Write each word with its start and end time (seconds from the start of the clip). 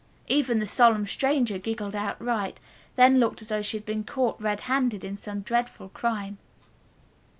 Even 0.27 0.57
the 0.57 0.65
solemn 0.65 1.05
stranger 1.05 1.59
giggled 1.59 1.95
outright, 1.95 2.59
then 2.95 3.19
looked 3.19 3.43
as 3.43 3.49
though 3.49 3.61
she 3.61 3.77
had 3.77 3.85
been 3.85 4.03
caught 4.03 4.41
red 4.41 4.61
handed 4.61 5.03
in 5.03 5.15
some 5.15 5.41
dreadful 5.41 5.89
crime. 5.89 6.39